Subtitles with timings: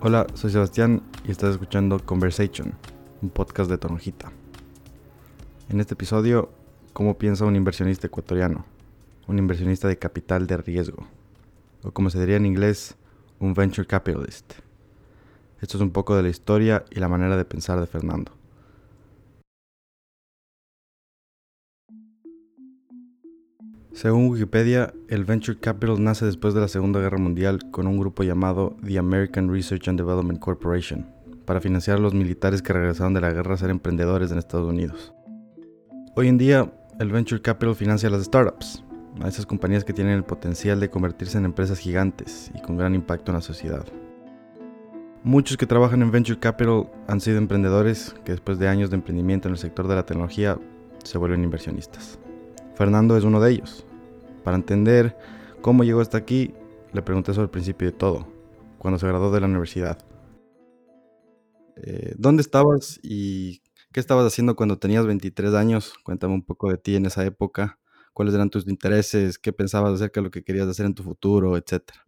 [0.00, 2.72] Hola, soy Sebastián y estás escuchando Conversation,
[3.20, 4.30] un podcast de Toronjita.
[5.68, 6.50] En este episodio,
[6.92, 8.64] ¿cómo piensa un inversionista ecuatoriano?
[9.26, 11.04] Un inversionista de capital de riesgo,
[11.82, 12.94] o como se diría en inglés,
[13.40, 14.52] un venture capitalist.
[15.60, 18.37] Esto es un poco de la historia y la manera de pensar de Fernando.
[23.98, 28.22] Según Wikipedia, el Venture Capital nace después de la Segunda Guerra Mundial con un grupo
[28.22, 31.04] llamado The American Research and Development Corporation,
[31.44, 34.68] para financiar a los militares que regresaron de la guerra a ser emprendedores en Estados
[34.68, 35.12] Unidos.
[36.14, 38.84] Hoy en día, el Venture Capital financia a las startups,
[39.20, 42.94] a esas compañías que tienen el potencial de convertirse en empresas gigantes y con gran
[42.94, 43.84] impacto en la sociedad.
[45.24, 49.48] Muchos que trabajan en Venture Capital han sido emprendedores que después de años de emprendimiento
[49.48, 50.56] en el sector de la tecnología
[51.02, 52.20] se vuelven inversionistas.
[52.76, 53.84] Fernando es uno de ellos,
[54.48, 55.14] para entender
[55.60, 56.54] cómo llegó hasta aquí,
[56.94, 58.26] le pregunté sobre el principio de todo,
[58.78, 59.98] cuando se graduó de la universidad.
[61.76, 63.60] Eh, ¿Dónde estabas y
[63.92, 65.92] qué estabas haciendo cuando tenías 23 años?
[66.02, 67.78] Cuéntame un poco de ti en esa época.
[68.14, 69.38] ¿Cuáles eran tus intereses?
[69.38, 72.02] ¿Qué pensabas acerca de lo que querías hacer en tu futuro, etcétera?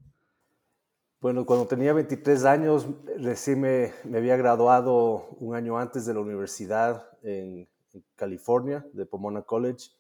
[1.21, 2.87] Bueno, cuando tenía 23 años,
[3.19, 7.69] recién me, había graduado un año antes de la universidad en
[8.17, 9.91] California, de Pomona College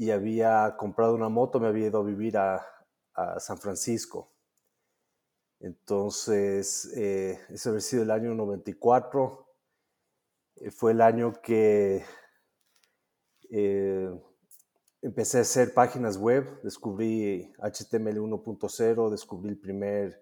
[0.00, 2.66] y había comprado una moto, me había ido a vivir a,
[3.38, 4.32] San Francisco.
[5.58, 9.46] Entonces, eh, ese había sido el año 94.
[10.56, 12.02] Eh, fue el año que
[13.50, 14.10] eh,
[15.02, 20.18] empecé a hacer páginas web, descubrí HTML 1.0, descubrí el primer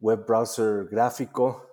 [0.00, 1.66] web browser gráfico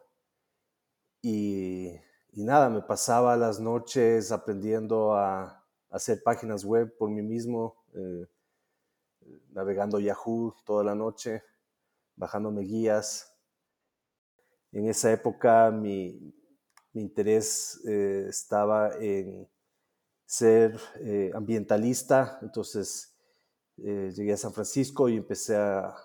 [1.21, 1.89] y,
[2.31, 5.58] y nada, me pasaba las noches aprendiendo a
[5.89, 8.27] hacer páginas web por mí mismo, eh,
[9.51, 11.43] navegando Yahoo toda la noche,
[12.15, 13.33] bajándome guías.
[14.71, 16.33] En esa época mi,
[16.93, 19.47] interés eh, estaba en
[20.25, 23.15] ser eh, ambientalista, entonces
[23.77, 25.95] llegué a San Francisco y empecé a,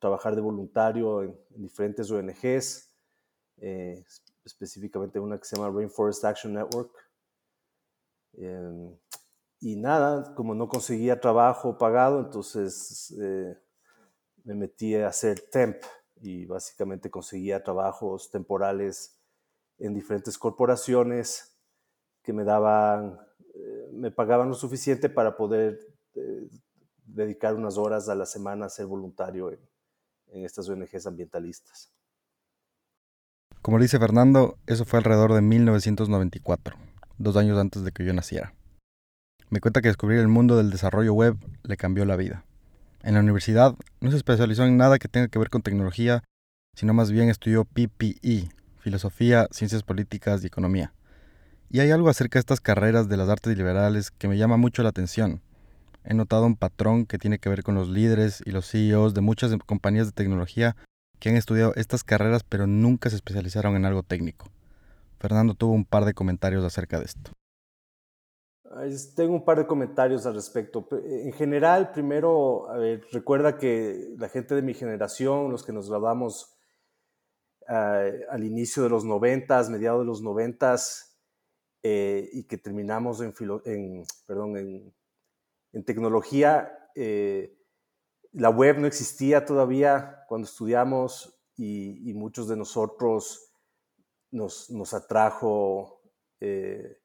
[0.00, 2.90] trabajar de voluntario en, en diferentes ONGs,
[4.44, 7.05] específicamente una que se llama Rainforest Action Network.
[8.36, 8.94] Em,
[9.60, 13.56] y nada, como no conseguía trabajo pagado, entonces eh,
[14.44, 15.82] me metí a hacer temp
[16.20, 19.18] y básicamente conseguía trabajos temporales
[19.78, 21.58] en diferentes corporaciones
[22.22, 23.18] que me daban,
[23.54, 25.78] eh, me pagaban lo suficiente para poder
[26.14, 26.48] eh,
[27.04, 29.60] dedicar unas horas a la semana a ser voluntario en,
[30.28, 31.92] en estas ONGs ambientalistas.
[33.62, 36.85] Como dice Fernando, eso fue alrededor de 1994
[37.18, 38.54] dos años antes de que yo naciera.
[39.48, 42.44] Me cuenta que descubrir el mundo del desarrollo web le cambió la vida.
[43.02, 46.24] En la universidad no se especializó en nada que tenga que ver con tecnología,
[46.74, 48.48] sino más bien estudió PPE,
[48.80, 50.92] filosofía, ciencias políticas y economía.
[51.70, 54.82] Y hay algo acerca de estas carreras de las artes liberales que me llama mucho
[54.82, 55.40] la atención.
[56.04, 59.20] He notado un patrón que tiene que ver con los líderes y los CEOs de
[59.20, 60.76] muchas compañías de tecnología
[61.18, 64.50] que han estudiado estas carreras pero nunca se especializaron en algo técnico.
[65.18, 67.32] Fernando tuvo un par de comentarios acerca de esto.
[69.14, 70.86] Tengo un par de comentarios al respecto.
[71.04, 72.66] En general, primero,
[73.10, 76.58] recuerda que la gente de mi generación, los que nos graduamos
[77.68, 81.18] eh, al inicio de los noventas, mediados de los noventas,
[81.82, 83.32] eh, y que terminamos en,
[85.72, 87.56] en, tecnología, eh,
[88.32, 93.45] la web no existía todavía cuando estudiamos y muchos de nosotros
[94.30, 96.00] nos, atrajo
[96.40, 96.98] eh,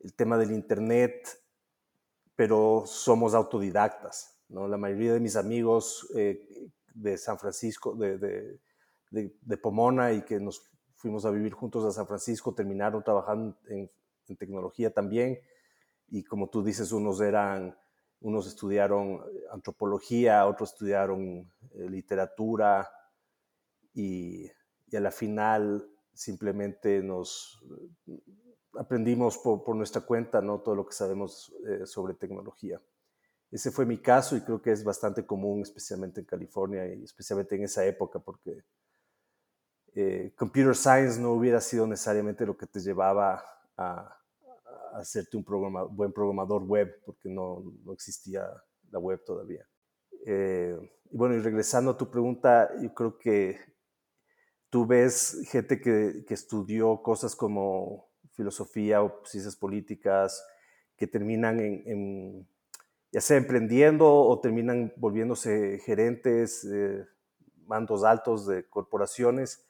[0.00, 1.42] el tema del Internet,
[2.34, 4.40] pero somos autodidactas.
[4.48, 4.66] ¿no?
[4.68, 8.58] La mayoría de mis amigos eh, de San Francisco, de,
[9.60, 10.62] Pomona y que nos
[10.96, 13.90] fuimos a vivir juntos a San Francisco, terminaron trabajando en,
[14.38, 15.38] tecnología también.
[16.08, 17.76] Y como tú dices, unos eran,
[18.20, 19.20] unos estudiaron
[19.52, 22.90] antropología, otros estudiaron eh, literatura
[23.92, 24.50] y,
[24.86, 27.62] y, a la final simplemente nos
[28.78, 30.60] aprendimos por, nuestra cuenta, ¿no?
[30.60, 32.80] Todo lo que sabemos eh, sobre tecnología.
[33.50, 37.54] Ese fue mi caso y creo que es bastante común, especialmente en California y especialmente
[37.54, 38.64] en esa época, porque
[39.94, 43.44] eh, computer science no hubiera sido necesariamente lo que te llevaba
[43.76, 44.18] a,
[44.94, 45.44] hacerte un
[45.96, 47.62] buen programador web, porque no,
[47.92, 48.46] existía
[48.90, 49.66] la web todavía.
[50.26, 50.78] Eh,
[51.10, 53.58] y bueno, y regresando a tu pregunta, yo creo que
[54.72, 60.42] tú ves gente que, estudió cosas como filosofía o ciencias políticas,
[60.96, 62.48] que terminan en,
[63.10, 66.66] ya sea emprendiendo o terminan volviéndose gerentes,
[67.66, 69.62] mandos altos de corporaciones,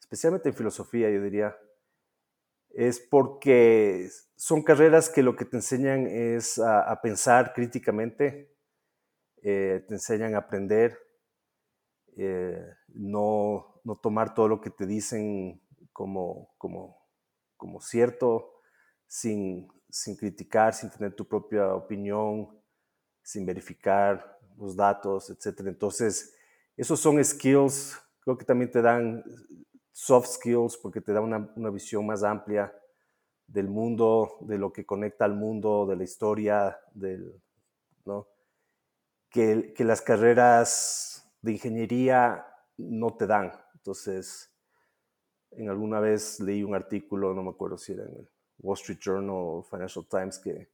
[0.00, 1.56] especialmente en filosofía, yo diría,
[2.70, 8.52] es porque son carreras que lo que te enseñan es a, pensar críticamente,
[9.42, 10.98] eh, te enseñan a aprender,
[12.16, 15.60] eh, no, no, tomar todo lo que te dicen
[15.92, 16.98] como, como,
[17.56, 18.54] como cierto,
[19.06, 22.48] sin, sin criticar, sin tener tu propia opinión,
[23.22, 25.60] sin verificar los datos, etc.
[25.66, 26.34] Entonces,
[26.76, 29.22] esos son skills, creo que también te dan
[29.92, 32.74] soft skills porque te da una, una, visión más amplia
[33.46, 37.40] del mundo, de lo que conecta al mundo, de la historia, del,
[38.04, 38.28] ¿no?
[39.28, 42.46] que, que las carreras de ingeniería
[42.76, 43.52] no te dan.
[43.84, 44.50] Entonces,
[45.50, 48.98] en alguna vez leí un artículo, no me acuerdo si era en el Wall Street
[48.98, 50.70] Journal o Financial Times, que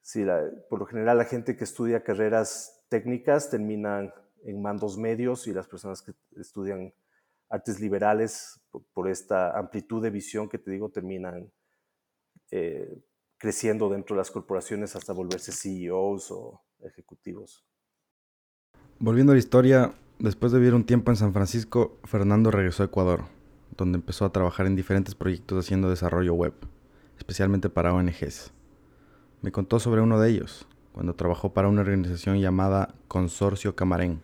[0.00, 0.24] sí,
[0.68, 4.12] por lo general la gente que estudia carreras técnicas terminan
[4.42, 6.92] en mandos medios y las personas que estudian
[7.48, 8.60] artes liberales,
[8.92, 11.52] por, esta amplitud de visión que te digo, terminan
[12.50, 13.04] eh,
[13.38, 17.64] creciendo dentro de las corporaciones hasta volverse CEOs o ejecutivos.
[18.98, 22.86] Volviendo a la historia, después de vivir un tiempo en San Francisco, Fernando regresó a
[22.86, 23.24] Ecuador,
[23.76, 26.54] donde empezó a trabajar en diferentes proyectos haciendo desarrollo web,
[27.18, 28.52] especialmente para ONGs.
[29.42, 34.22] Me contó sobre uno de ellos, cuando trabajó para una organización llamada Consorcio Camarén.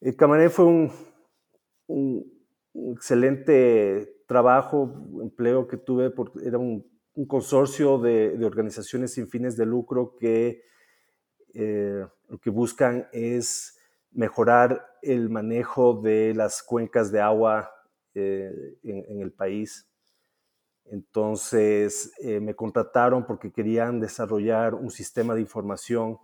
[0.00, 2.24] El Camarén fue un,
[2.94, 6.88] excelente trabajo, empleo que tuve, porque era un,
[7.28, 10.62] consorcio de, organizaciones sin fines de lucro que
[11.52, 13.76] eh, lo que buscan es
[14.12, 17.70] mejorar el manejo de las cuencas de agua
[18.14, 19.88] eh, en, el país.
[20.86, 26.18] Entonces eh, me contrataron porque querían desarrollar un sistema de información,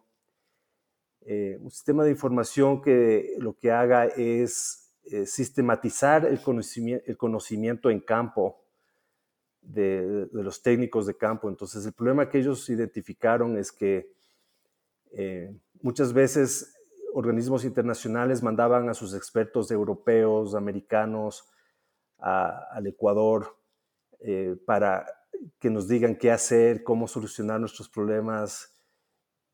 [1.28, 7.90] un sistema de información que lo que haga es eh, sistematizar el conocimiento, el conocimiento,
[7.90, 8.64] en campo
[9.62, 11.48] de, los técnicos de campo.
[11.48, 14.12] Entonces, el problema que ellos identificaron es que
[15.12, 16.75] eh, muchas veces
[17.16, 21.48] organismos internacionales mandaban a sus expertos europeos, americanos,
[22.18, 23.56] al Ecuador
[24.20, 25.06] eh, para
[25.58, 28.76] que nos digan qué hacer, cómo solucionar nuestros problemas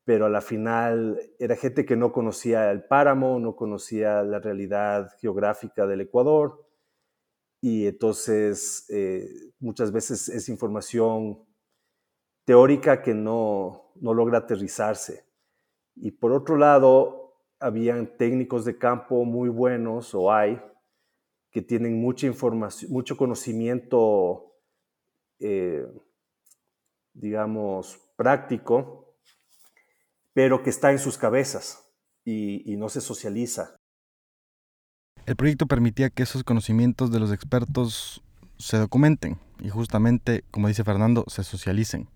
[0.05, 5.11] pero a la final era gente que no conocía el páramo, no conocía la realidad
[5.19, 6.65] geográfica del Ecuador,
[7.61, 9.25] y entonces eh,
[9.59, 11.45] muchas veces es información
[12.45, 15.25] teórica que no, no logra aterrizarse.
[15.95, 17.22] Y por otro lado,
[17.63, 20.61] habían técnicos de campo muy buenos, o hay,
[21.49, 24.57] que tienen mucha información, mucho conocimiento,
[25.39, 25.87] eh,
[27.13, 29.15] digamos, práctico,
[30.33, 31.89] pero que está en sus cabezas
[32.25, 33.77] y, no se socializa.
[35.25, 38.21] El proyecto permitía que esos conocimientos de los expertos
[38.57, 42.09] se documenten y justamente, como dice Fernando, se socialicen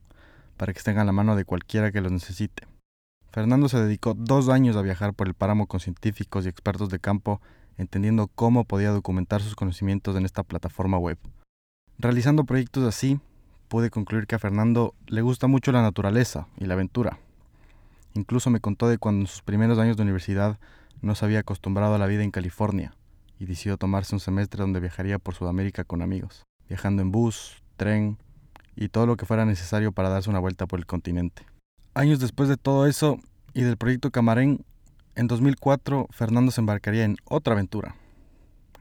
[0.58, 2.68] para que estén a la mano de cualquiera que los necesite.
[3.32, 7.00] Fernando se dedicó dos años a viajar por el páramo con científicos y expertos de
[7.00, 7.42] campo,
[7.78, 11.18] entendiendo cómo podía documentar sus conocimientos en esta plataforma web.
[12.00, 13.20] Realizando proyectos así,
[13.68, 17.20] pude concluir que a Fernando le gusta mucho la naturaleza y la aventura,
[18.18, 20.58] Incluso me contó de cuando en sus primeros años de universidad
[21.04, 22.96] no se había acostumbrado a la vida en California
[23.38, 28.18] y decidió tomarse un semestre donde viajaría por Sudamérica con amigos, viajando en bus, tren
[28.76, 31.44] y todo lo que fuera necesario para darse una vuelta por el continente.
[31.98, 33.18] Años después de todo eso
[33.56, 34.64] y del proyecto Camarén,
[35.16, 37.96] en 2004 Fernando se embarcaría en otra aventura.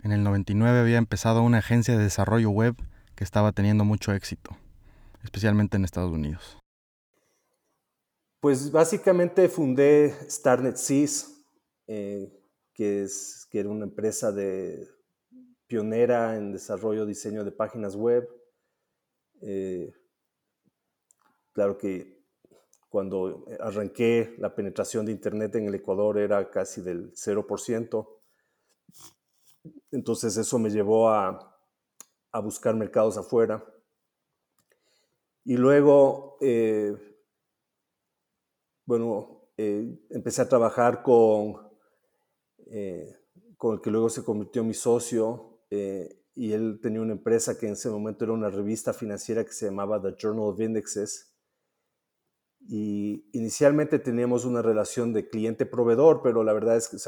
[0.03, 2.75] En el 99 había empezado una agencia de desarrollo web
[3.15, 4.59] que estaba teniendo mucho éxito,
[5.25, 6.59] especialmente en Estados Unidos.
[8.41, 11.43] Pues básicamente fundé Starnet Sys,
[11.87, 12.31] eh,
[12.75, 14.91] que, es, que era una empresa de,
[15.67, 18.29] pionera en desarrollo, diseño de páginas web.
[19.41, 19.91] Eh,
[21.55, 22.16] claro que
[22.89, 28.09] cuando arranqué la penetración de Internet en el Ecuador era casi del 0%.
[29.91, 31.59] Entonces eso me llevó a,
[32.33, 33.65] a buscar mercados afuera.
[35.45, 36.97] Y luego eh,
[38.87, 41.57] bueno, eh, empecé a trabajar con,
[42.71, 43.17] eh,
[43.57, 47.59] con el que luego se convirtió en mi socio eh, y él tenía una empresa
[47.59, 51.36] que en ese momento era una revista financiera que se llamaba The Journal of Indexes.
[52.69, 56.99] Y inicialmente teníamos una relación de cliente-proveedor, pero la verdad es que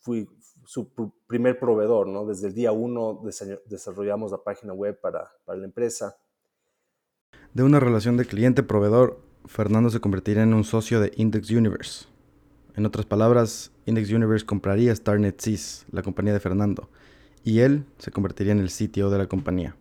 [0.00, 0.28] fui
[0.64, 0.92] su
[1.26, 2.26] primer proveedor, ¿no?
[2.26, 3.22] Desde el día uno
[3.66, 6.16] desarrollamos la página web para, la empresa.
[7.54, 12.06] De una relación de cliente-proveedor Fernando se convertiría en un socio de Index Universe.
[12.76, 15.42] En otras palabras, Index Universe compraría StarNet
[15.90, 16.88] la compañía de Fernando,
[17.42, 19.76] y él se convertiría en el CTO de la compañía.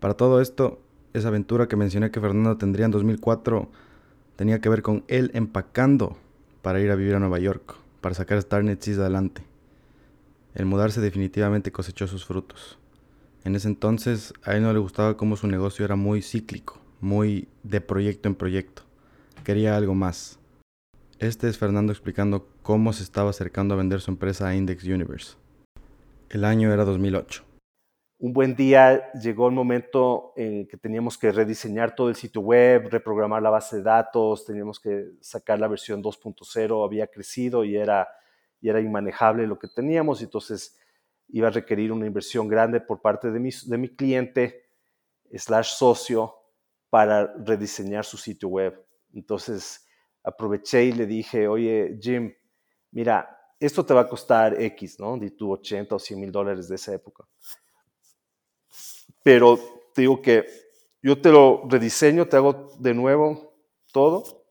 [0.00, 0.83] Para todo esto,
[1.14, 3.70] esa aventura que mencioné que Fernando tendría en 2004
[4.36, 6.18] tenía que ver con él empacando
[6.60, 9.42] para ir a vivir a Nueva York, para sacar Starnet adelante.
[10.54, 12.78] El mudarse definitivamente cosechó sus frutos.
[13.44, 17.46] En ese entonces a él no le gustaba cómo su negocio era muy cíclico, muy
[17.62, 18.82] de proyecto en proyecto.
[19.44, 20.40] Quería algo más.
[21.20, 25.36] Este es Fernando explicando cómo se estaba acercando a vender su empresa a Index Universe.
[26.28, 27.53] El año era 2008.
[28.18, 32.88] Un buen día llegó el momento en que teníamos que rediseñar todo el sitio web,
[32.88, 38.08] reprogramar la base de datos, teníamos que sacar la versión 2.0, había crecido y era,
[38.60, 40.78] y era inmanejable lo que teníamos, entonces
[41.28, 44.64] iba a requerir una inversión grande por parte de mi, de mi cliente
[45.32, 46.34] slash socio
[46.90, 48.80] para rediseñar su sitio web.
[49.12, 49.86] Entonces
[50.22, 52.32] aproveché y le dije, oye, Jim,
[52.92, 53.28] mira,
[53.58, 55.16] esto te va a costar X, ¿no?
[55.18, 57.24] De tu 80 o 100 mil dólares de esa época.
[59.24, 59.58] Pero
[59.94, 60.46] te digo que
[61.02, 63.54] yo te lo rediseño, te hago de nuevo
[63.92, 64.46] todo,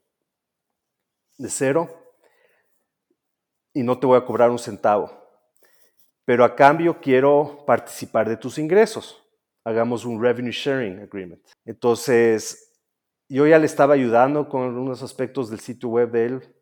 [1.37, 1.89] de cero,
[3.73, 5.11] y no te voy a cobrar un centavo.
[6.25, 9.21] Pero a cambio quiero participar de tus ingresos.
[9.65, 11.41] Hagamos un revenue sharing agreement.
[11.65, 12.73] Entonces,
[13.29, 16.55] yo ya le estaba ayudando con algunos aspectos del sitio web de él,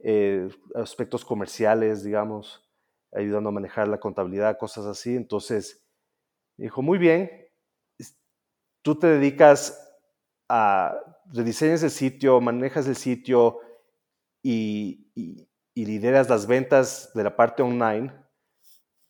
[0.00, 2.68] eh, aspectos comerciales, digamos,
[3.12, 5.14] ayudando a manejar la contabilidad, cosas así.
[5.14, 5.84] Entonces,
[6.56, 7.41] dijo, muy bien,
[8.82, 9.78] tú te dedicas
[10.48, 10.98] a
[11.32, 13.60] rediseñas el sitio, manejas el sitio
[14.42, 14.98] y,
[15.74, 18.12] lideras las ventas de la parte online.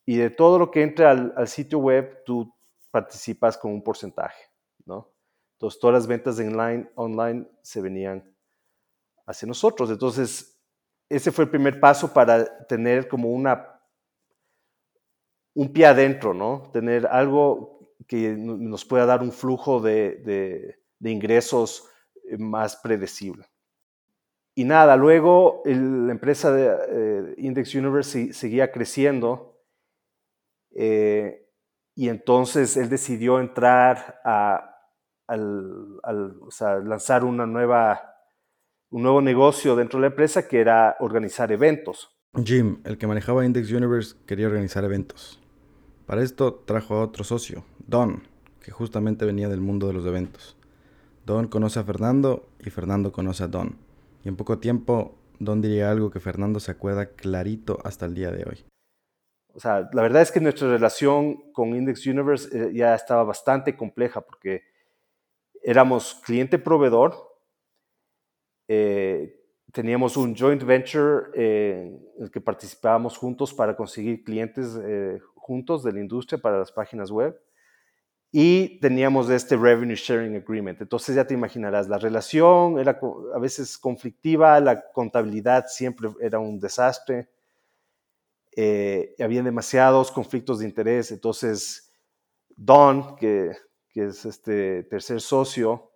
[0.04, 2.52] Y de todo lo que entra al, sitio web, tú
[2.90, 4.44] participas con un porcentaje,
[4.84, 5.12] ¿no?
[5.54, 8.36] Entonces, todas las ventas online, online se venían
[9.26, 9.90] hacia nosotros.
[9.90, 10.60] Entonces,
[11.08, 13.80] ese fue el primer paso para tener como una,
[15.54, 16.70] un pie adentro, ¿no?
[16.72, 17.71] Tener algo
[18.06, 21.88] que nos pueda dar un flujo de, ingresos
[22.30, 23.46] eh, más predecible.
[24.54, 29.58] Y nada, luego la empresa de eh, Index Universe seguía creciendo
[30.74, 31.48] eh,
[31.94, 34.72] y entonces él decidió entrar a
[35.26, 38.16] al, lanzar una nueva,
[38.90, 42.10] un nuevo negocio dentro de la empresa que era organizar eventos.
[42.44, 45.40] Jim, el que manejaba Index Universe, quería organizar eventos.
[46.06, 48.22] Para esto trajo a otro socio, Don,
[48.64, 50.56] que justamente venía del mundo de los eventos.
[51.26, 53.76] Don conoce a Fernando y Fernando conoce a Don.
[54.24, 58.30] Y en poco tiempo, Don diría algo que Fernando se acuerda clarito hasta el día
[58.30, 58.64] de hoy.
[59.52, 63.76] O sea, la verdad es que nuestra relación con Index Universe eh, ya estaba bastante
[63.76, 64.62] compleja porque
[65.62, 67.14] éramos cliente-proveedor,
[68.68, 69.38] eh,
[69.70, 74.80] teníamos un joint venture eh, en el que participábamos juntos para conseguir clientes
[75.34, 77.38] juntos de la industria para las páginas web
[78.32, 80.80] y teníamos este revenue sharing agreement.
[80.80, 82.98] Entonces ya te imaginarás, la relación era
[83.34, 87.28] a veces conflictiva, la contabilidad siempre era un desastre,
[89.22, 91.90] había demasiados conflictos de interés, entonces
[92.56, 93.52] Don, que
[93.92, 95.92] que es este tercer socio,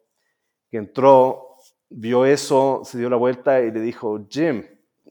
[0.70, 1.56] que entró,
[1.88, 4.64] vio eso, se dio la vuelta y le dijo, Jim,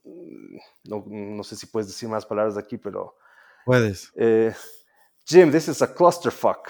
[0.03, 0.57] mm,
[1.35, 3.17] no, sé si puedes decir más palabras aquí, pero...
[3.65, 4.11] Puedes.
[4.15, 4.53] Eh,
[5.25, 6.69] Jim, this is a clusterfuck.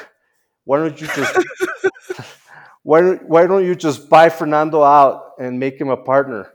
[0.66, 1.36] Why don't you just...
[2.84, 6.48] why, why don't you just buy Fernando out and make him a partner?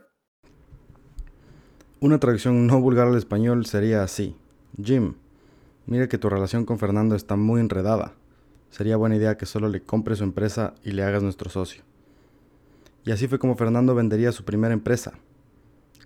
[1.99, 4.35] Una traducción no vulgar al español sería así.
[4.81, 5.15] Jim,
[5.85, 8.13] mira que tu relación con Fernando está muy enredada
[8.71, 11.83] sería buena idea que solo le compres su empresa y le hagas nuestro socio.
[13.03, 15.13] Y así fue como Fernando vendería su primera empresa.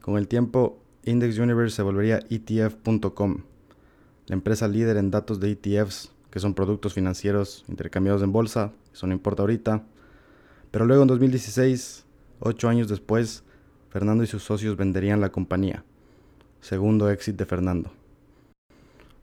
[0.02, 3.38] Con el tiempo, Index Universe se volvería ETF.com,
[4.28, 9.08] la empresa líder en datos de ETFs, que son productos financieros intercambiados en bolsa, eso
[9.08, 9.86] no importa ahorita.
[10.70, 12.06] Pero luego en 2016,
[12.42, 13.46] ocho años después,
[13.88, 15.86] Fernando y sus socios venderían la compañía.
[16.60, 17.94] Segundo éxito de Fernando.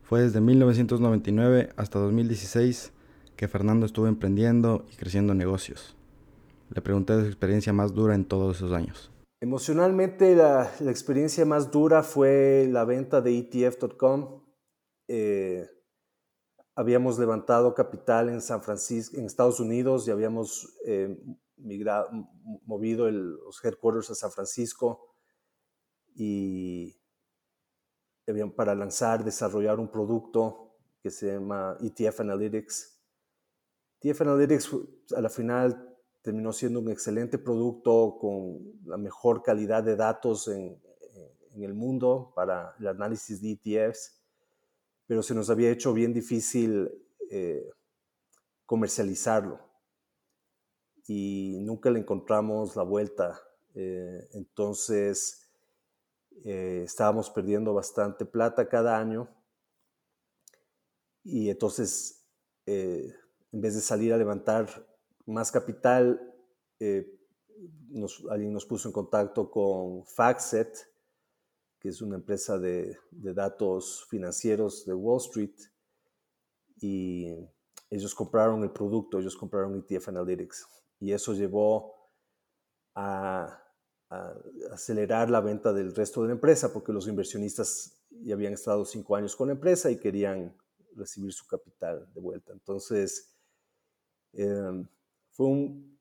[0.02, 2.94] Fue desde 1999 hasta 2016
[3.36, 5.94] que Fernando estuvo emprendiendo y creciendo negocios.
[6.70, 9.10] Le pregunté de su experiencia más dura en todos esos años.
[9.42, 14.40] Emocionalmente, la, experiencia más dura fue la venta de ETF.com.
[16.74, 21.16] habíamos levantado capital en San Francisco, en Estados Unidos, y habíamos eh,
[21.56, 22.08] migrado,
[22.64, 25.14] movido los headquarters a San Francisco
[26.14, 26.96] y
[28.56, 32.92] para lanzar, desarrollar un producto que se llama ETF Analytics
[34.02, 34.76] TF Analytics
[35.16, 40.80] a la final terminó siendo un excelente producto con la mejor calidad de datos en,
[41.54, 44.21] el mundo para el análisis de ETFs.
[45.12, 46.90] Pero se nos había hecho bien difícil
[47.30, 47.70] eh,
[48.64, 49.60] comercializarlo
[51.06, 53.38] y nunca le encontramos la vuelta.
[53.74, 55.50] Eh, entonces,
[56.46, 59.28] eh, estábamos perdiendo bastante plata cada año
[61.22, 62.24] y entonces,
[62.64, 63.12] en
[63.52, 64.66] vez de salir a levantar
[65.26, 66.34] más capital,
[68.30, 70.74] alguien nos puso en contacto con Faxet,
[71.82, 75.56] que es una empresa de, datos financieros de Wall Street,
[76.80, 77.26] y
[77.90, 80.66] ellos compraron el producto, ellos compraron ETF Analytics,
[81.00, 81.92] y eso llevó
[82.94, 83.58] a,
[84.70, 89.16] acelerar la venta del resto de la empresa, porque los inversionistas ya habían estado cinco
[89.16, 90.54] años con la empresa y querían
[90.94, 92.52] recibir su capital de vuelta.
[92.52, 93.34] Entonces,
[94.34, 94.86] em,
[95.30, 95.92] fue un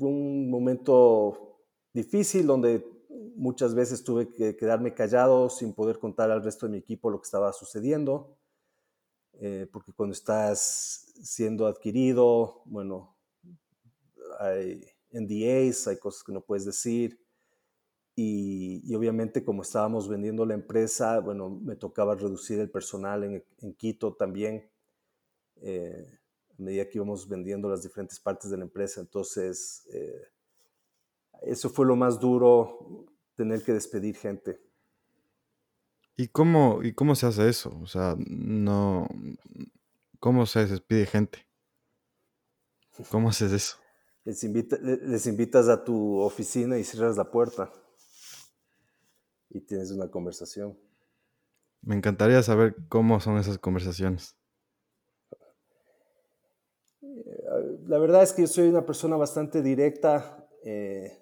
[0.00, 1.58] fue un momento
[1.92, 2.82] difícil donde
[3.40, 7.20] muchas veces tuve que quedarme callado sin poder contar al resto de mi equipo lo
[7.20, 8.36] que estaba sucediendo,
[9.40, 13.16] eh, porque cuando estás siendo adquirido, bueno,
[14.38, 17.18] hay NDAs, hay cosas que no puedes decir,
[18.14, 24.12] y, obviamente como estábamos vendiendo la empresa, bueno, me tocaba reducir el personal en, Quito
[24.14, 24.70] también.
[25.62, 26.18] Eh,
[26.58, 29.00] medida que íbamos vendiendo las diferentes partes de la empresa.
[29.00, 30.28] Entonces, eh,
[31.42, 33.06] eso fue lo más duro,
[33.40, 34.60] tener que despedir gente.
[36.14, 37.74] ¿Y cómo, ¿Y cómo se hace eso?
[37.80, 39.08] O sea, no.
[40.18, 41.48] ¿Cómo se despide gente?
[43.10, 43.78] ¿Cómo haces eso?
[44.24, 47.72] Les, les invitas a tu oficina y cierras la puerta.
[49.48, 50.78] Y tienes una conversación.
[51.80, 54.36] Me encantaría saber cómo son esas conversaciones.
[57.86, 61.20] la verdad es que yo soy una persona bastante directa eh,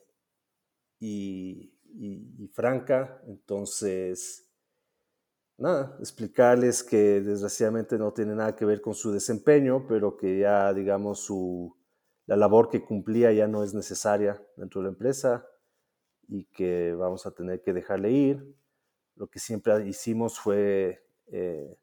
[2.00, 4.48] y, franca, entonces,
[5.56, 10.72] nada, explicarles que desgraciadamente no tiene nada que ver con su desempeño, pero que ya,
[10.72, 11.76] digamos, su,
[12.26, 15.46] la labor que cumplía ya no es necesaria dentro de la empresa
[16.28, 18.56] y que vamos a tener que dejarle ir.
[19.16, 21.04] Lo que siempre hicimos fue...
[21.26, 21.76] Eh,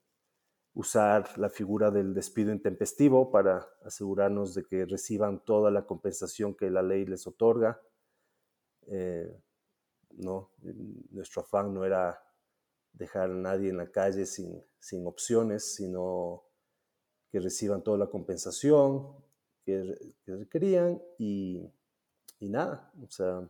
[0.75, 6.69] usar la figura del despido intempestivo para asegurarnos de que reciban toda la compensación que
[6.69, 7.81] la ley les otorga.
[8.87, 9.41] Eh,
[10.17, 10.51] no,
[11.11, 12.21] nuestro afán no era
[12.93, 16.43] dejar a nadie en la calle sin, sin opciones, sino
[17.29, 19.15] que reciban toda la compensación
[19.63, 21.69] que, que requerían y,
[22.39, 23.49] y nada, o sea,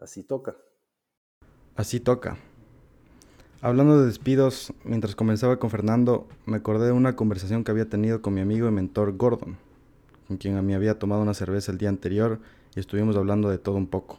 [0.00, 0.56] así toca.
[1.76, 2.38] Así toca.
[3.62, 8.22] Hablando de despidos, mientras comenzaba con Fernando, me acordé de una conversación que había tenido
[8.22, 9.58] con mi amigo y mentor Gordon,
[10.26, 12.40] con quien a mí había tomado una cerveza el día anterior
[12.74, 14.18] y estuvimos hablando de todo un poco.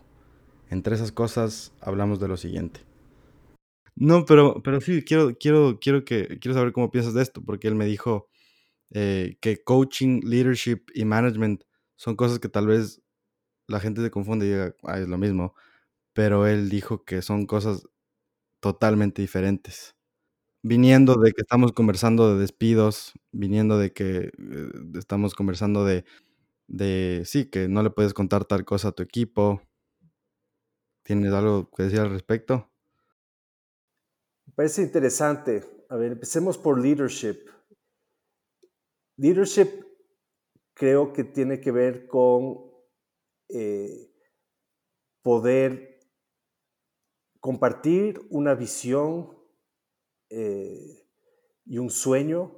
[0.71, 2.79] Entre esas cosas hablamos de lo siguiente.
[3.95, 7.67] No, pero, pero sí, quiero, quiero, quiero, que, quiero saber cómo piensas de esto, porque
[7.67, 8.29] él me dijo
[8.91, 11.63] eh, que coaching, leadership y management
[11.97, 13.01] son cosas que tal vez
[13.67, 15.55] la gente se confunde y diga, ah, es lo mismo,
[16.13, 17.83] pero él dijo que son cosas
[18.61, 19.95] totalmente diferentes.
[20.63, 26.05] Viniendo de que estamos conversando de despidos, viniendo de que eh, estamos conversando de,
[26.67, 29.61] de, sí, que no le puedes contar tal cosa a tu equipo.
[31.03, 32.71] ¿Tienes algo que decir al respecto?
[34.45, 35.63] Me parece interesante.
[35.89, 37.37] A ver, empecemos por leadership.
[39.17, 39.85] Leadership
[40.73, 42.71] creo que tiene que ver con
[43.49, 44.11] eh,
[45.21, 45.99] poder
[47.39, 49.37] compartir una visión
[50.29, 51.07] eh,
[51.65, 52.57] y un sueño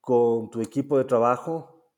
[0.00, 1.92] con tu equipo de trabajo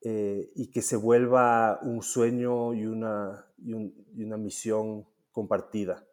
[0.00, 3.74] eh, y que se vuelva un sueño y una, y,
[4.24, 6.06] una misión compartida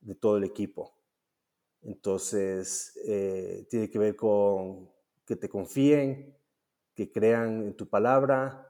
[0.00, 0.94] de todo el equipo.
[1.82, 4.90] Entonces, eh, tiene que ver con
[5.24, 6.36] que te confíen,
[6.94, 8.68] que crean en tu palabra,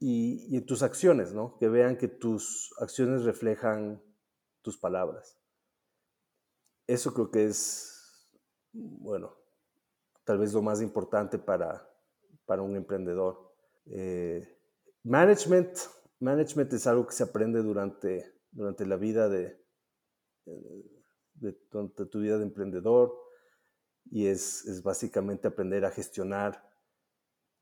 [0.00, 1.56] y, en tus acciones, ¿no?
[1.58, 4.02] Que vean que tus acciones reflejan
[4.62, 5.38] tus palabras.
[6.86, 8.28] Eso creo que es,
[8.72, 9.34] bueno,
[10.24, 11.88] tal vez lo más importante para,
[12.46, 13.54] para un emprendedor.
[13.86, 14.58] Eh,
[15.02, 15.78] management,
[16.24, 19.62] management es algo que se aprende durante, durante la vida de,
[22.10, 23.14] tu vida de emprendedor
[24.10, 26.62] y es, es básicamente aprender a gestionar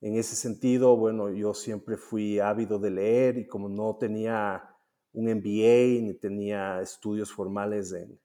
[0.03, 4.69] en ese sentido, bueno, yo siempre fui ávido de leer y como no tenía
[5.13, 8.21] un MBA ni tenía estudios formales en,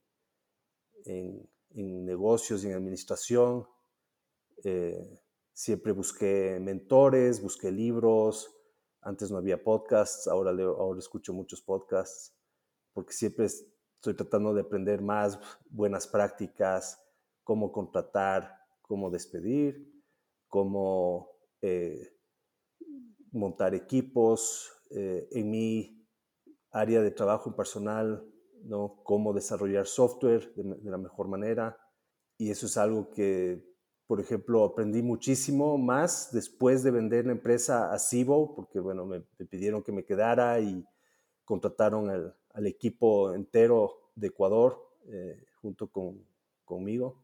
[1.05, 3.67] en, negocios y en administración,
[4.63, 5.19] eh,
[5.53, 8.56] siempre busqué mentores, busqué libros.
[9.07, 12.35] Antes no había podcasts, ahora, ahora escucho muchos podcasts,
[12.91, 15.39] porque siempre estoy tratando de aprender más
[15.69, 17.01] buenas prácticas,
[17.45, 19.89] cómo contratar, cómo despedir,
[20.49, 22.17] cómo eh,
[23.31, 24.73] montar equipos.
[24.89, 26.05] Eh, en mi
[26.71, 28.29] área de trabajo personal,
[28.63, 29.01] ¿no?
[29.05, 31.77] cómo desarrollar software de, la mejor manera.
[32.37, 33.76] Y eso es algo que,
[34.07, 39.19] por ejemplo, aprendí muchísimo más después de vender la empresa a Cibo, porque bueno, me,
[39.19, 40.85] pidieron que me quedara y
[41.43, 42.33] contrataron al,
[42.65, 46.25] equipo entero de Ecuador eh, junto con,
[46.65, 47.23] conmigo.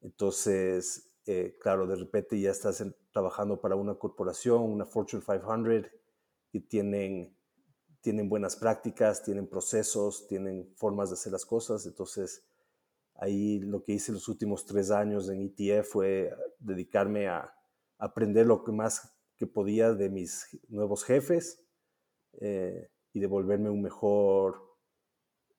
[0.00, 2.82] Entonces, eh, claro, de repente ya estás
[3.12, 5.90] trabajando para una corporación, una Fortune 500,
[6.50, 7.36] que tienen,
[8.00, 11.84] tienen buenas prácticas, tienen procesos, tienen formas de hacer las cosas.
[11.84, 12.47] Entonces,
[13.18, 17.54] ahí lo que hice los últimos tres años en ETF fue dedicarme a
[17.98, 21.64] aprender lo que más que podía de mis nuevos jefes
[22.40, 24.76] eh, y de volverme un mejor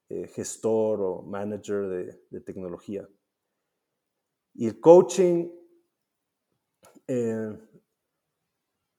[0.09, 3.07] eh, gestor o manager de tecnología.
[4.53, 5.49] Y el coaching,
[7.07, 7.57] eh,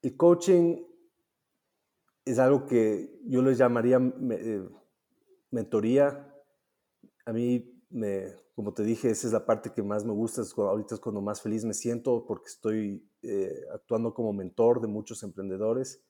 [0.02, 0.82] el coaching
[2.24, 3.98] es algo que yo les llamaría
[5.50, 6.34] mentoría.
[7.26, 10.56] A mí, me, como te dije, esa es la parte que más me gusta, es
[10.56, 15.22] ahorita es cuando más feliz me siento porque estoy eh, actuando como mentor de muchos
[15.22, 16.02] emprendedores.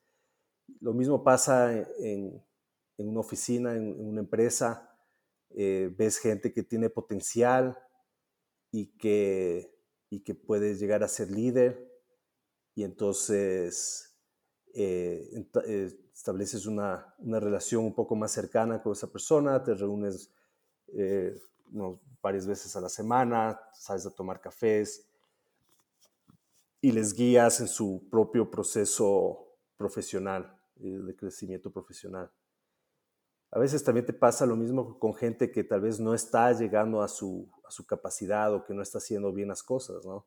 [0.80, 2.42] Lo mismo pasa en,
[2.96, 4.86] en una oficina, en, en una empresa.
[5.50, 7.76] ves gente que tiene potencial,
[8.72, 9.74] y que,
[10.08, 11.90] y que puedes llegar a ser líder
[12.74, 14.16] y entonces
[14.74, 15.28] eh,
[15.66, 20.30] eh, estableces una, una, relación un poco más cercana con esa persona, te reúnes
[21.74, 25.06] eh, varias veces a la semana, sales a tomar cafés
[26.80, 32.30] y les guías en su propio proceso profesional, de crecimiento profesional.
[33.50, 37.02] A veces también te pasa lo mismo con gente que tal vez no está llegando
[37.02, 40.26] a su, a su capacidad o que no está haciendo bien las cosas, ¿no?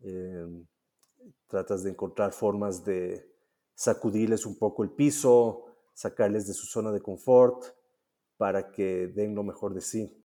[0.00, 0.66] Em,
[1.46, 3.30] tratas de encontrar formas de
[3.74, 7.64] sacudirles un poco el piso, sacarles de su zona de confort
[8.36, 10.19] para que den lo mejor de sí.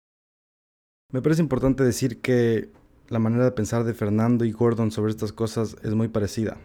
[1.12, 2.70] Me parece importante decir que
[3.10, 6.56] la manera de pensar de Fernando y Gordon sobre estas cosas es muy parecida.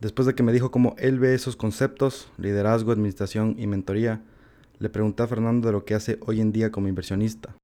[0.00, 4.22] Después de que me dijo cómo él ve esos conceptos, liderazgo, administración y mentoría,
[4.78, 7.54] le pregunté a Fernando de lo que hace hoy en día como inversionista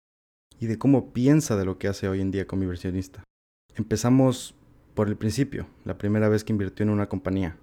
[0.58, 3.24] y de cómo piensa de lo que hace hoy en día como inversionista.
[3.74, 4.54] Empezamos
[4.94, 7.56] por el principio, la primera vez que invirtió en una compañía.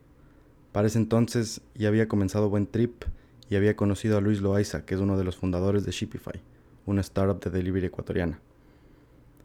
[0.72, 3.04] Para ese entonces ya había comenzado Buen Trip
[3.48, 6.42] y había conocido a Luis Loaiza, que es uno de los fundadores de Shipify,
[6.88, 8.42] una startup de delivery ecuatoriana.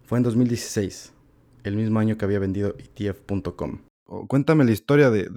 [0.05, 1.13] Fue en 2016,
[1.65, 3.81] el mismo año que había vendido ETF.com
[4.29, 5.29] cuéntame la historia de,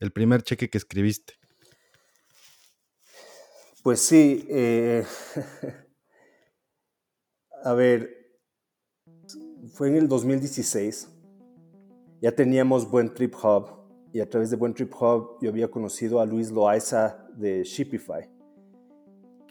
[0.00, 1.34] el primer cheque que escribiste.
[3.82, 5.04] Pues sí, eh,
[7.64, 8.38] a ver,
[9.72, 11.08] fue en el 2016.
[12.20, 13.66] Ya teníamos Buen Trip Hub
[14.12, 18.30] y a través de Buen Trip Hub yo había conocido a Luis Loaiza de Shipify,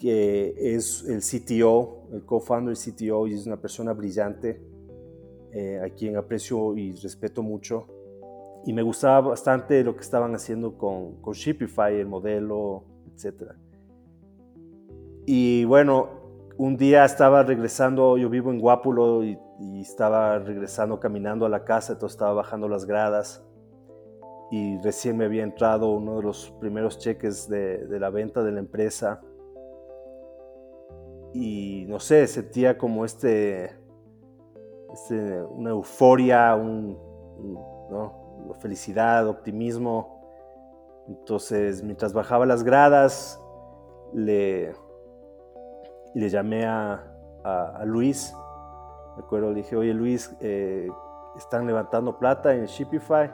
[0.02, 4.60] que es el CTO, el co-founder CTO y es una persona brillante
[5.52, 7.86] eh, a quien aprecio y respeto mucho.
[8.66, 12.84] Y me gustaba bastante lo que estaban haciendo con, con Shipify, el modelo,
[13.14, 13.52] etc.
[15.28, 16.10] Y bueno,
[16.58, 19.38] un día estaba regresando, yo vivo en Guápulo y,
[19.80, 23.44] estaba regresando caminando a la casa, entonces estaba bajando las gradas
[24.50, 28.60] y recién me había entrado uno de los primeros cheques de la venta de la
[28.60, 29.22] empresa
[31.34, 33.72] y no sé, sentía como este,
[34.94, 36.98] este, una euforia, un,
[38.60, 40.22] felicidad, optimismo.
[41.08, 43.40] Entonces, mientras bajaba las gradas,
[44.14, 44.74] le,
[46.14, 47.08] le llamé a,
[47.86, 48.36] Luis.
[49.18, 50.88] Me acuerdo, le dije, oye Luis, eh,
[51.36, 53.32] están levantando plata en Shipify.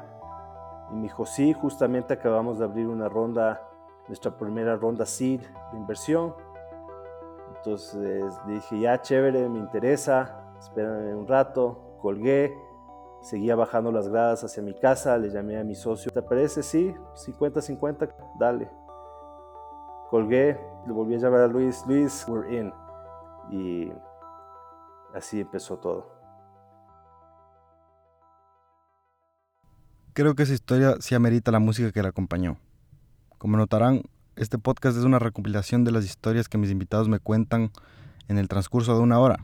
[0.92, 3.62] Y me dijo, sí, justamente acabamos de abrir una ronda,
[4.08, 6.34] nuestra primera ronda seed de inversión.
[7.58, 12.58] Entonces dije, ya, chévere, me interesa espérame un rato, colgué,
[13.22, 16.63] seguía bajando las gradas hacia mi casa, le llamé a mi socio, ¿te parece?
[16.63, 18.70] Sí, 50-50, dale.
[20.10, 22.74] Colgué, le volví a llamar a Luis, Luis, we're in.
[23.52, 23.91] Y
[25.13, 26.15] así empezó todo.
[30.13, 32.58] Creo que esa historia sí amerita la música que la acompañó.
[33.38, 34.02] Como notarán,
[34.38, 37.71] este podcast es una recopilación de las historias que mis invitados me cuentan
[38.28, 39.38] en el transcurso de una hora.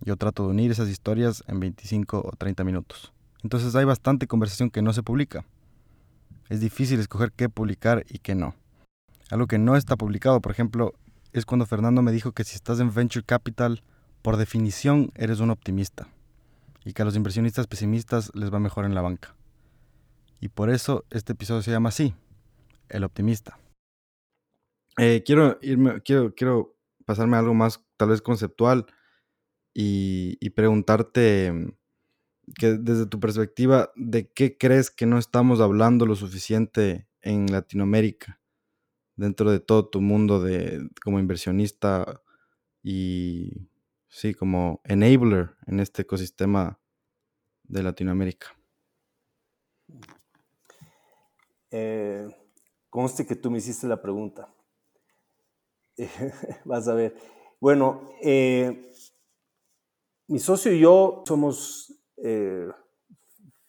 [0.00, 3.12] Yo trato de unir esas historias en 25 o 30 minutos.
[3.42, 5.44] Entonces hay bastante conversación que no se publica.
[6.48, 8.54] Es difícil escoger qué publicar y qué no.
[9.30, 10.94] Algo que no está publicado, por ejemplo,
[11.32, 13.82] es cuando Fernando me dijo que si estás en Venture Capital,
[14.22, 16.08] por definición eres un optimista
[16.84, 19.34] y que a los inversionistas pesimistas les va mejor en la banca.
[20.40, 22.14] Y por eso este episodio se llama así,
[22.88, 23.58] El optimista.
[24.98, 26.76] Eh, quiero irme, quiero, quiero
[27.06, 28.86] pasarme a algo más tal vez conceptual
[29.74, 31.74] y, preguntarte
[32.58, 38.40] que desde tu perspectiva, ¿de qué crees que no estamos hablando lo suficiente en Latinoamérica?
[39.16, 42.22] Dentro de todo tu mundo de como inversionista
[42.82, 43.68] y
[44.08, 46.78] sí, como enabler en este ecosistema
[47.64, 48.48] de Latinoamérica.
[51.70, 52.28] Eh,
[52.90, 54.52] conste que tú me hiciste la pregunta.
[56.64, 57.14] vas a ver.
[57.60, 58.90] Bueno, eh,
[60.26, 62.68] mi socio y yo somos eh,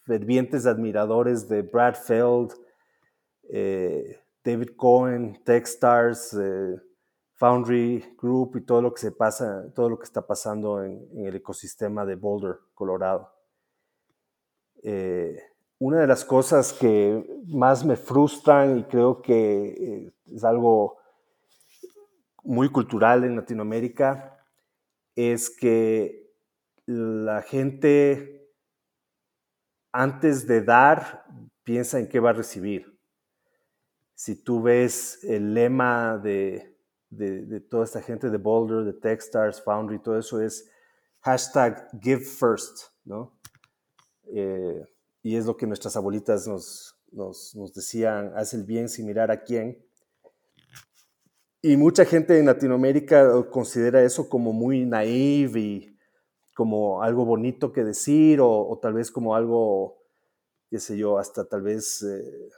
[0.04, 2.54] fervientes admiradores de Brad Feld,
[3.50, 6.36] eh, David Cohen, Techstars,
[7.36, 11.36] Foundry Group y todo lo que se pasa, todo lo que está pasando en, el
[11.36, 13.32] ecosistema de Boulder, Colorado.
[15.80, 21.03] una de las cosas que más me frustran y creo que es algo
[22.44, 24.38] muy cultural en Latinoamérica
[25.16, 26.32] es que
[26.86, 28.44] la gente
[29.94, 31.24] antes de dar,
[31.64, 33.00] piensa en qué va a recibir.
[34.16, 36.76] Si tú ves el lema de,
[37.70, 40.68] toda esta gente de Boulder, de Techstars, Foundry, todo eso es
[41.22, 43.40] hashtag give first, ¿no?
[44.26, 44.84] Eh,
[45.22, 49.30] y es lo que nuestras abuelitas nos, nos, nos, decían, haz el bien sin mirar
[49.30, 49.86] a quién.
[51.66, 55.98] Y mucha gente en Latinoamérica considera eso como muy naive y
[56.54, 60.04] como algo bonito que decir o, tal vez como algo,
[60.70, 62.50] qué sé yo, hasta tal vez, eh,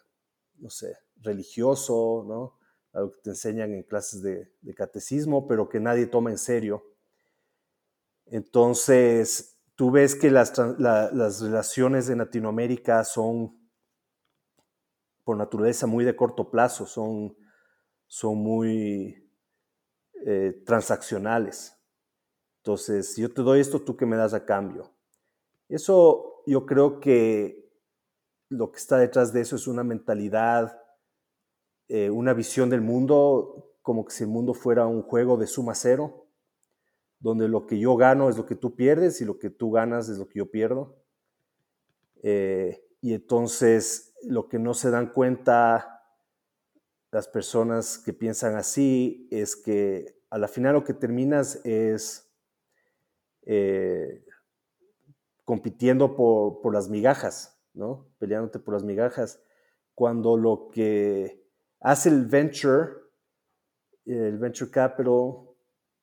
[0.58, 2.58] no sé, religioso, ¿no?
[2.94, 6.84] Algo que te enseñan en clases de, catecismo, pero que nadie toma en serio.
[8.26, 13.56] Entonces, tú ves que las, las relaciones en Latinoamérica son,
[15.24, 17.36] por naturaleza, muy de corto plazo, son,
[18.08, 19.30] son muy
[20.26, 21.78] eh, transaccionales.
[22.58, 24.92] Entonces, yo te doy esto, ¿tú qué me das a cambio?
[25.70, 27.72] Eso yo creo que
[28.50, 30.82] lo que está detrás de eso es una mentalidad,
[31.88, 35.76] eh, una visión del mundo, como que si el mundo fuera un juego de suma
[35.76, 36.28] cero,
[37.20, 40.10] donde lo que yo gano es lo que tú pierdes y lo que tú ganas
[40.10, 40.98] es lo que yo pierdo.
[42.24, 45.95] Eh, y entonces lo que no se dan cuenta
[47.16, 52.30] las personas que piensan así es que a la final lo que terminas es
[53.44, 54.26] eh,
[55.46, 58.10] compitiendo por, las migajas, ¿no?
[58.18, 59.42] Peleándote por las migajas,
[59.94, 61.42] cuando lo que
[61.80, 62.90] hace el venture,
[64.04, 65.38] el venture capital,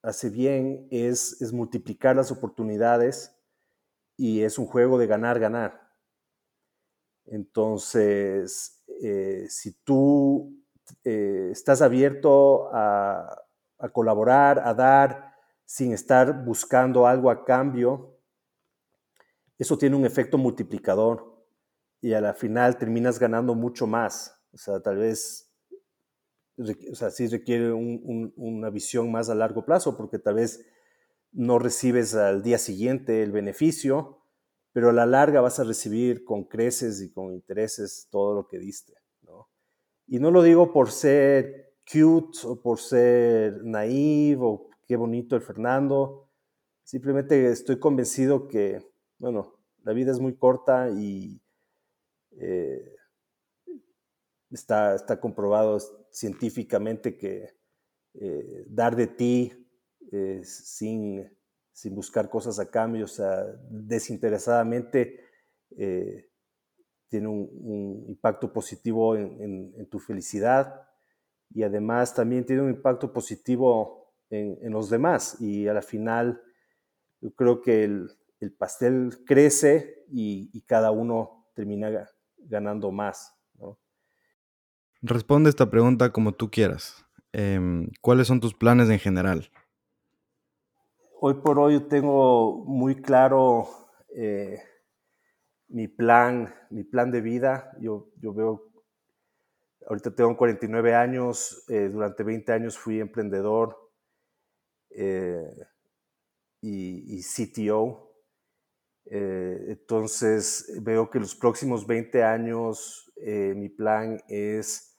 [0.01, 3.39] hace bien es, es multiplicar las oportunidades
[4.17, 5.79] y es un juego de ganar, ganar.
[7.27, 10.62] Entonces, eh, si tú
[11.05, 13.39] eh, estás abierto a,
[13.93, 18.17] colaborar, a dar, sin estar buscando algo a cambio,
[19.59, 21.45] eso tiene un efecto multiplicador
[22.01, 24.37] y a la final terminas ganando mucho más.
[24.53, 25.53] O sea, tal vez,
[26.57, 30.65] o sea, sí requiere una visión más a largo plazo porque tal vez
[31.33, 34.23] no recibes al día siguiente el beneficio,
[34.73, 38.59] pero a la larga vas a recibir con creces y con intereses todo lo que
[38.59, 39.02] diste.
[40.07, 45.43] Y no lo digo por ser cute o por ser naive o qué bonito el
[45.43, 46.29] Fernando.
[46.85, 48.83] Simplemente estoy convencido que,
[49.19, 51.41] bueno, la vida es muy corta y
[52.33, 52.95] eh,
[54.51, 55.79] está, está comprobado
[56.11, 57.57] científicamente que
[58.15, 59.53] eh, dar de ti
[60.13, 61.31] eh, sin,
[61.73, 65.21] sin, buscar cosas a cambio, o sea, desinteresadamente,
[67.13, 70.89] tiene un, impacto positivo en tu felicidad
[71.55, 75.41] y además también tiene un impacto positivo en, los demás.
[75.41, 76.41] Y a la final,
[77.21, 78.11] yo creo que el,
[78.59, 83.35] pastel crece y, cada uno termina ganando más.
[85.01, 87.05] Responde esta pregunta como tú quieras.
[87.33, 89.51] Em, ¿Cuáles son tus planes en general?
[91.21, 93.69] Hoy por hoy tengo muy claro
[94.15, 94.59] eh,
[95.73, 97.73] mi plan, mi plan de vida.
[97.81, 98.71] Yo, yo veo,
[99.89, 103.77] ahorita tengo 49 años, eh, durante 20 años fui emprendedor,
[104.91, 105.67] eh,
[106.61, 108.11] y, CTO.
[109.07, 114.99] Eh, entonces veo que los próximos 20 años mi plan es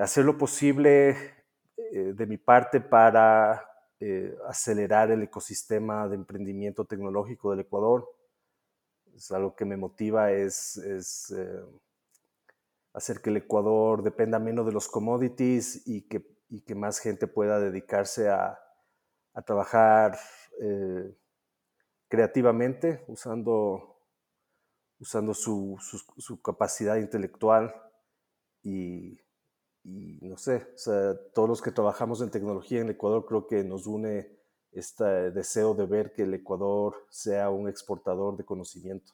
[0.00, 1.16] hacer lo posible
[1.76, 3.66] de mi parte para
[4.48, 8.08] acelerar el ecosistema de emprendimiento tecnológico del Ecuador.
[9.16, 11.32] Es algo que me motiva, es, es
[12.94, 17.26] hacer que el Ecuador dependa menos de los commodities y que, y que más gente
[17.26, 18.58] pueda dedicarse a,
[19.34, 20.16] a trabajar
[20.60, 21.12] eh,
[22.08, 23.98] creativamente, usando,
[25.00, 27.74] usando su, su, capacidad intelectual
[28.62, 29.20] y,
[29.82, 33.46] y, no sé, o sea, todos los que trabajamos en tecnología en el Ecuador creo
[33.48, 34.38] que nos une
[34.74, 39.12] este deseo de ver que el Ecuador sea un exportador de conocimiento.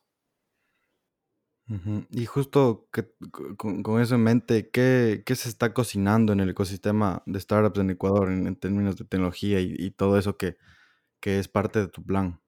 [2.11, 3.15] Y justo que,
[3.57, 7.91] con, eso en mente, ¿qué, ¿qué, se está cocinando en el ecosistema de startups en
[7.91, 10.57] Ecuador en, términos de tecnología y, todo eso que,
[11.21, 12.41] que, es parte de tu plan?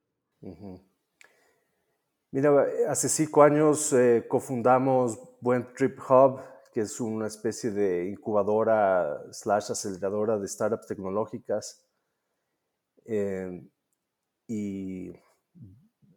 [2.32, 6.40] Mira, hace cinco años eh, cofundamos Buen Trip Hub,
[6.72, 11.81] que es una especie de incubadora slash aceleradora de startups tecnológicas.
[13.04, 13.68] Eh,
[14.46, 15.12] y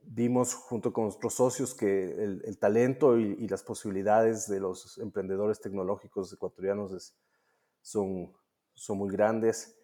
[0.02, 6.32] vimos junto con nuestros socios que el, talento y, las posibilidades de los emprendedores tecnológicos
[6.32, 7.16] ecuatorianos
[7.82, 8.34] son,
[8.74, 9.78] son muy grandes,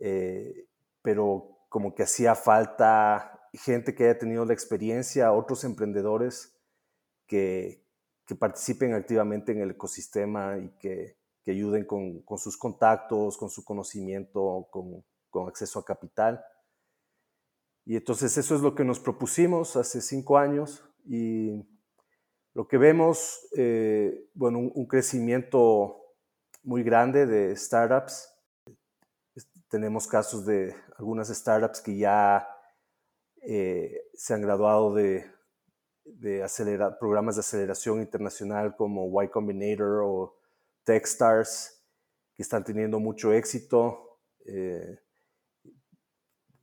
[0.00, 0.68] eh,
[1.02, 6.54] pero como que hacía falta gente que haya tenido la experiencia, otros emprendedores
[7.26, 7.84] que,
[8.26, 13.48] que participen activamente en el ecosistema y que, que ayuden con, con, sus contactos, con
[13.48, 15.04] su conocimiento, con,
[15.36, 16.42] con acceso a capital.
[17.84, 21.62] Y entonces eso es lo que nos propusimos hace cinco años y
[22.54, 26.00] lo que vemos, eh, bueno, un, crecimiento
[26.62, 28.32] muy grande de startups.
[29.68, 32.48] Tenemos casos de algunas startups que ya
[33.42, 35.30] eh, se han graduado de,
[36.04, 36.48] de
[36.98, 40.38] programas de aceleración internacional como Y Combinator o
[40.82, 41.76] Techstars,
[42.34, 44.20] que están teniendo mucho éxito.
[44.46, 44.98] Eh,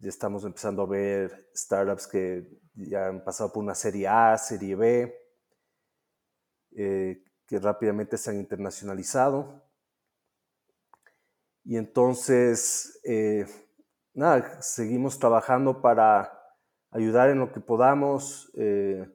[0.03, 4.75] ya estamos empezando a ver startups que ya han pasado por una serie A, serie
[4.75, 5.15] B,
[6.75, 9.63] eh, que rápidamente se han internacionalizado.
[11.63, 13.45] Y entonces, eh,
[14.13, 16.37] nada, seguimos trabajando para
[16.91, 19.09] ayudar en lo que podamos, eh,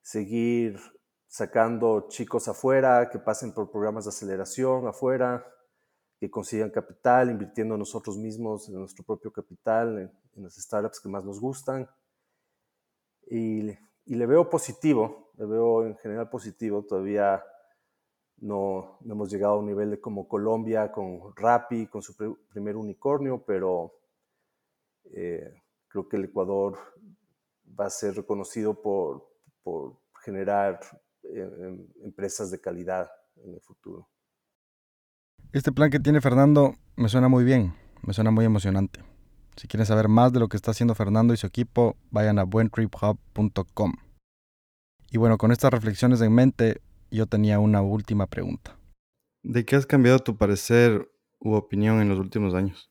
[0.00, 0.78] seguir
[1.26, 5.44] sacando chicos afuera, que pasen por programas de aceleración afuera,
[6.24, 11.22] que consigan capital, invirtiendo nosotros mismos en nuestro propio capital, en, las startups que más
[11.22, 11.86] nos gustan.
[13.26, 13.68] Y,
[14.06, 16.82] y, le veo positivo, le veo en general positivo.
[16.82, 17.44] Todavía
[18.38, 22.16] no, no, hemos llegado a un nivel de como Colombia con Rappi, con su
[22.48, 23.92] primer unicornio, pero
[25.12, 26.78] eh, creo que el Ecuador
[27.78, 29.28] va a ser reconocido por,
[29.62, 30.80] por generar
[31.22, 34.08] eh, empresas de calidad en el futuro.
[35.54, 38.98] Este plan que tiene Fernando me suena muy bien, me suena muy emocionante.
[39.54, 42.42] Si quieren saber más de lo que está haciendo Fernando y su equipo, vayan a
[42.42, 43.92] buentriphub.com.
[45.12, 48.76] Y bueno, con estas reflexiones en mente, yo tenía una última pregunta.
[49.44, 52.90] ¿De qué has cambiado tu parecer u opinión en los últimos años?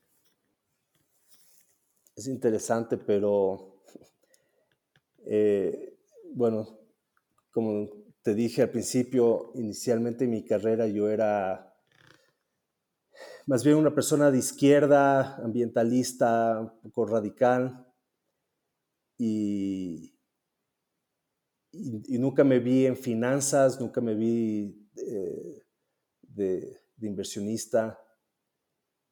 [2.16, 3.76] Es interesante, pero
[5.26, 5.98] eh,
[6.34, 6.80] bueno,
[7.52, 7.90] como
[8.22, 11.73] te dije al principio, inicialmente en mi carrera yo era
[13.46, 17.86] más bien una persona de izquierda, ambientalista, un poco radical,
[19.18, 20.14] y,
[21.72, 25.64] y, nunca me vi en finanzas, nunca me vi eh,
[26.22, 28.00] de, inversionista.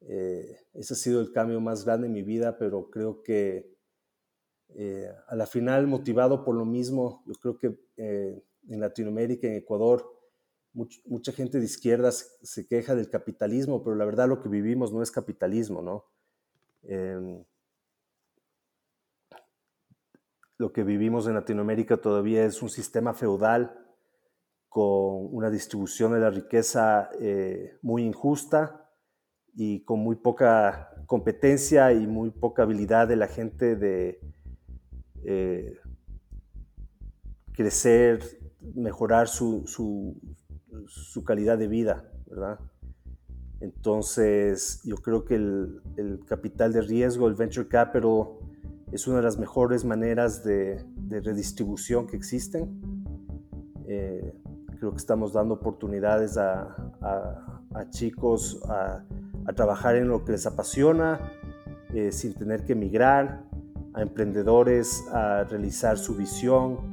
[0.01, 3.75] Eh, ese ha sido el cambio más grande en mi vida, pero creo que
[4.69, 10.20] eh, a la final motivado por lo mismo, yo creo que en Latinoamérica, en Ecuador,
[10.73, 15.01] mucha gente de izquierdas se queja del capitalismo, pero la verdad lo que vivimos no
[15.01, 16.05] es capitalismo, ¿no?
[16.83, 17.43] Em,
[20.57, 23.77] lo que vivimos en Latinoamérica todavía es un sistema feudal
[24.69, 28.89] con una distribución de la riqueza eh, muy injusta
[29.53, 34.21] y con muy poca competencia y muy poca habilidad de la gente de
[35.25, 35.77] eh,
[37.51, 38.21] crecer,
[38.75, 40.15] mejorar su, su
[41.23, 42.59] calidad de vida, ¿verdad?
[43.61, 48.39] Entonces, yo creo que el, capital de riesgo, el venture capital,
[48.91, 52.81] es una de las mejores maneras de, redistribución que existen.
[53.87, 54.33] Eh,
[54.79, 56.75] creo que estamos dando oportunidades a,
[57.91, 59.03] chicos a,
[59.55, 61.19] trabajar en lo que les apasiona,
[61.93, 63.43] eh, sin tener que emigrar,
[63.93, 66.90] a emprendedores a realizar su visión,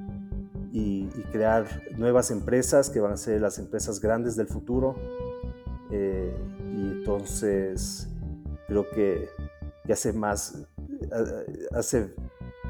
[0.79, 1.67] y, crear
[1.97, 4.95] nuevas empresas que van a ser las empresas grandes del futuro.
[5.91, 6.35] Eh,
[6.73, 8.09] y Entonces,
[8.67, 9.29] creo que,
[9.91, 10.65] hace más,
[11.73, 12.15] hace,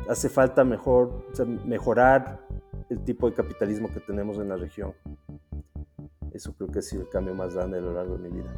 [0.08, 1.26] hace falta mejor,
[1.64, 2.40] mejorar
[2.88, 4.94] el tipo de capitalismo que tenemos en la región.
[6.32, 8.52] Eso creo que ha sido el cambio más grande a lo largo de mi vida.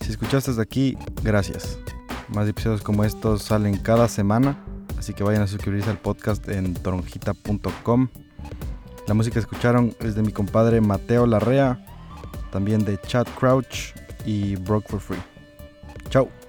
[0.00, 1.78] Si escuchaste hasta aquí, gracias.
[2.34, 4.56] Más episodios como estos salen cada semana,
[5.00, 8.08] así que vayan a suscribirse al podcast en toronjita.com.
[9.08, 11.82] La música que escucharon es de mi compadre Mateo Larrea,
[12.52, 13.94] también de Chad Crouch
[14.26, 15.22] y Broke for Free.
[16.10, 16.39] Chao.